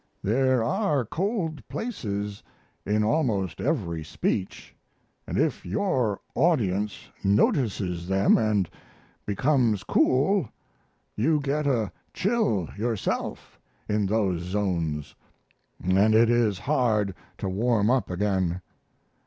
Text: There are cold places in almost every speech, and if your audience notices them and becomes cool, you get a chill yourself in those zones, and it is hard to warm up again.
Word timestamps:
There 0.23 0.63
are 0.63 1.05
cold 1.05 1.61
places 1.69 2.41
in 2.87 3.03
almost 3.03 3.61
every 3.61 4.03
speech, 4.03 4.73
and 5.27 5.37
if 5.37 5.63
your 5.63 6.19
audience 6.33 6.97
notices 7.23 8.07
them 8.07 8.35
and 8.35 8.67
becomes 9.27 9.83
cool, 9.83 10.49
you 11.15 11.39
get 11.39 11.67
a 11.67 11.91
chill 12.15 12.67
yourself 12.75 13.59
in 13.87 14.07
those 14.07 14.41
zones, 14.41 15.13
and 15.83 16.15
it 16.15 16.31
is 16.31 16.57
hard 16.57 17.13
to 17.37 17.47
warm 17.47 17.91
up 17.91 18.09
again. 18.09 18.59